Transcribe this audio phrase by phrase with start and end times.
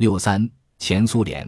[0.00, 0.48] 六三
[0.78, 1.46] 前苏联，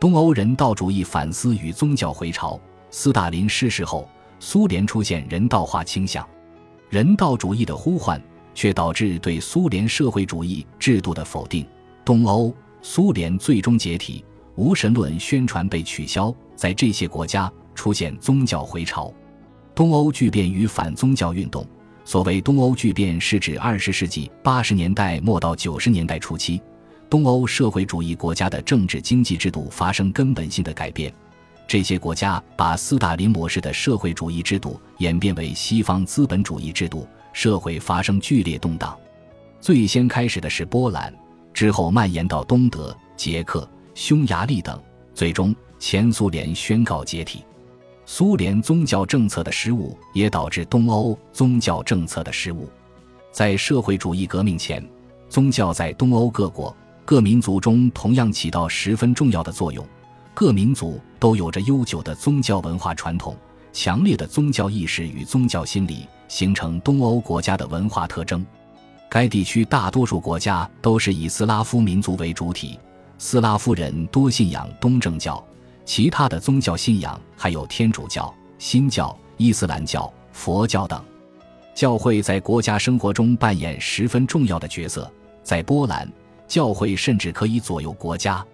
[0.00, 2.58] 东欧人道主义反思与宗教回潮。
[2.90, 6.26] 斯大林逝世后，苏联出现人道化倾向，
[6.88, 8.18] 人道主义的呼唤
[8.54, 11.66] 却导致对苏联社会主义制度的否定。
[12.02, 14.24] 东欧、苏联最终解体，
[14.54, 19.12] 无神论宣传被取消，在这些国家出现宗教回潮。
[19.74, 21.66] 东欧巨变与反宗教运动。
[22.06, 26.62] 所谓东欧巨变，是指二十世纪八十年代末到九十年代初期，
[27.10, 31.12] 东欧社会主义国家的政治经济制度发生根本性的改变。
[31.66, 38.96] 这些国家把斯大林模式的社会主义制度演变为西方资本主义制度，社会发生剧烈动荡。
[39.60, 41.12] 最先开始的是波兰，
[41.52, 44.80] 之后蔓延到东德、捷克、匈牙利等，
[45.12, 47.44] 最终前苏联宣告解体。
[48.06, 52.70] 苏联宗教政策的失误也导致东欧宗教政策的失误。
[53.32, 54.84] 在社会主义革命前，
[55.28, 56.76] 宗教在东欧各国
[57.10, 59.84] 各民族中同样起到十分重要的作用。
[60.32, 63.36] 各民族都有着悠久的宗教文化传统，
[63.72, 68.46] 强烈的宗教意识与宗教心理形成东欧国家的文化特征。
[69.08, 72.78] 该地区大多数国家都是以斯拉夫民族为主体，
[73.18, 75.44] 斯拉夫人多信仰东正教。
[75.84, 81.02] 其他的宗教信仰还有天主教、新教、伊斯兰教、佛教等，
[81.74, 85.12] 教会在国家生活中扮演十分重要的角色。
[85.42, 86.08] 在波兰，
[86.50, 88.44] 教会甚至可以左右国家。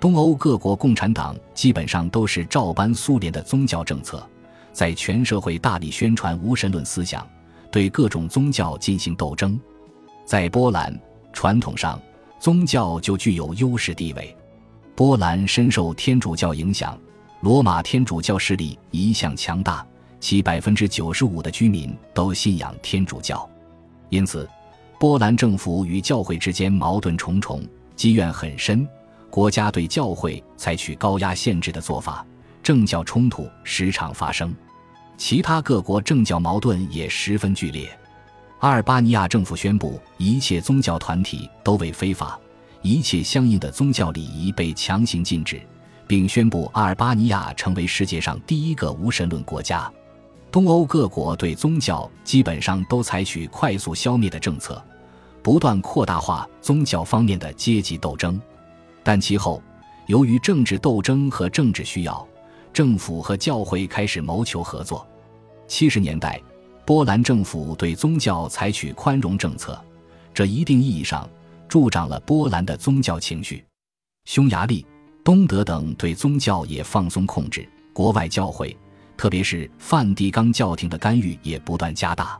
[0.00, 4.26] 东欧各国共产党基本上都是照搬苏联的宗教政策，
[4.72, 7.26] 在全社会大力宣传无神论思想，
[7.70, 9.60] 对各种宗教进行斗争。
[10.24, 10.98] 在波兰，
[11.34, 12.00] 传统上
[12.40, 14.34] 宗教就具有优势地位。
[14.94, 16.98] 波兰深受天主教影响，
[17.42, 19.86] 罗马天主教势力一向强大，
[20.18, 23.46] 其百分之九十五的居民都信仰天主教，
[24.08, 24.48] 因此，
[25.04, 27.62] 波兰政府与教会之间矛盾重重，
[27.94, 28.88] 积怨很深。
[29.28, 32.24] 国家对教会采取高压限制的做法，
[32.62, 34.54] 政教冲突时常发生。
[35.18, 37.86] 其他各国政教矛盾也十分剧烈。
[38.60, 42.40] 阿尔巴尼亚政府宣布，一切宗教团体都为非法。
[42.80, 45.60] 一切相应的宗教礼仪被强行禁止，
[46.06, 49.92] 并宣布阿尔巴尼亚成为世界上第一个无神论国家。
[50.50, 54.82] 东欧各国对宗教基本上都采取快速消灭的政策，
[55.44, 58.40] 不断扩大化宗教方面的阶级斗争。
[59.02, 59.62] 但其后，
[60.06, 62.26] 由于政治斗争和政治需要，
[62.72, 65.06] 政府和教会开始谋求合作。
[65.68, 66.40] 七十年代，
[66.86, 69.78] 波兰政府对宗教采取宽容政策，
[70.32, 71.28] 这一定意义上。
[71.66, 73.64] 助长了波兰的宗教情绪，
[74.26, 74.86] 匈牙利、
[75.24, 78.76] 东德等对宗教也放松控制，国外教会，
[79.16, 82.38] 特别是梵蒂冈教廷的干预也不断加大。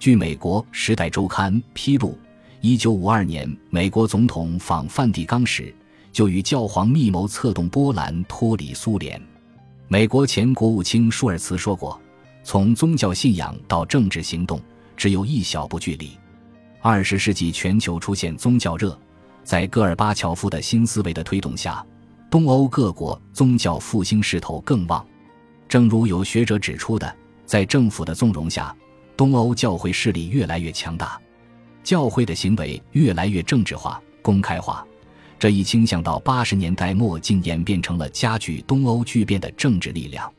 [0.00, 2.18] 据美国《时代周刊》披露，
[2.66, 5.70] 一九五二年美国总统访梵蒂冈时，
[6.10, 9.20] 就与教皇密谋策动波兰脱离苏联。
[9.86, 12.00] 美国前国务卿舒尔茨说过
[12.42, 14.58] ：“从宗教信仰到政治行动，
[14.96, 16.12] 只有一小步距离。”
[16.80, 18.98] 二十世纪全球出现宗教热，
[19.42, 21.84] 在戈尔巴乔夫的新思维的推动下，
[22.30, 25.06] 东欧各国宗教复兴势头更旺。
[25.68, 27.14] 正如有学者指出的，
[27.44, 28.74] 在政府的纵容下，
[29.18, 31.20] 东欧教会势力越来越强大，
[31.84, 34.84] 教会的行为越来越政治化、公开化。
[35.38, 40.32] 这一倾向到八十年代末竟演变成了加剧东欧剧变的政治力量。